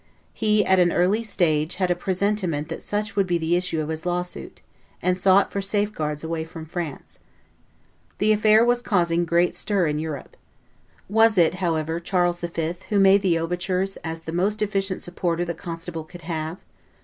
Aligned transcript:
He 0.33 0.65
at 0.65 0.79
an 0.79 0.91
early 0.91 1.21
stage 1.21 1.75
had 1.75 1.91
a 1.91 1.95
presentiment 1.95 2.69
that 2.69 2.81
such 2.81 3.15
would 3.15 3.27
be 3.27 3.37
the 3.37 3.55
issue 3.55 3.79
of 3.81 3.89
his 3.89 4.03
lawsuit, 4.03 4.59
and 4.99 5.15
sought 5.15 5.51
for 5.53 5.61
safeguards 5.61 6.23
away 6.23 6.43
from 6.43 6.65
France. 6.65 7.19
The 8.17 8.31
affair 8.31 8.65
was 8.65 8.81
causing 8.81 9.25
great 9.25 9.53
stir 9.53 9.85
in 9.85 9.99
Europe. 9.99 10.35
Was 11.07 11.37
it, 11.37 11.53
however, 11.61 11.99
Charles 11.99 12.41
V. 12.41 12.73
who 12.89 12.99
made 12.99 13.21
the 13.21 13.35
first 13.35 13.43
overtures 13.43 13.97
as 13.97 14.23
the 14.23 14.31
most 14.31 14.63
efficient 14.63 15.03
supporter 15.03 15.45
the 15.45 15.53
constable 15.53 16.03
could 16.03 16.23
have? 16.23 16.57